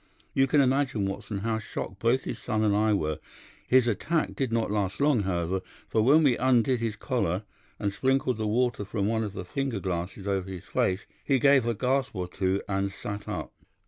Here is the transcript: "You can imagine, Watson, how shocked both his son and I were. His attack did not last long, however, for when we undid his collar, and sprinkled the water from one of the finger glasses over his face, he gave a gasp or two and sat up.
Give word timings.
"You 0.33 0.47
can 0.47 0.61
imagine, 0.61 1.05
Watson, 1.05 1.41
how 1.41 1.59
shocked 1.59 1.99
both 1.99 2.23
his 2.23 2.39
son 2.39 2.63
and 2.63 2.75
I 2.75 2.91
were. 2.91 3.19
His 3.67 3.87
attack 3.87 4.33
did 4.35 4.51
not 4.51 4.71
last 4.71 4.99
long, 4.99 5.21
however, 5.21 5.61
for 5.87 6.01
when 6.01 6.23
we 6.23 6.35
undid 6.37 6.79
his 6.79 6.95
collar, 6.95 7.43
and 7.77 7.93
sprinkled 7.93 8.37
the 8.37 8.47
water 8.47 8.83
from 8.83 9.05
one 9.05 9.23
of 9.23 9.33
the 9.33 9.45
finger 9.45 9.79
glasses 9.79 10.25
over 10.25 10.49
his 10.49 10.63
face, 10.65 11.05
he 11.23 11.37
gave 11.37 11.67
a 11.67 11.75
gasp 11.75 12.15
or 12.15 12.27
two 12.27 12.63
and 12.67 12.91
sat 12.91 13.27
up. 13.27 13.53